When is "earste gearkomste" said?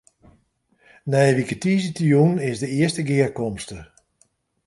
2.79-3.77